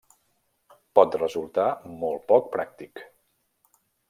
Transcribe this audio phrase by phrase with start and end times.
[0.99, 1.67] Pot resultar
[2.01, 3.05] molt poc pràctic.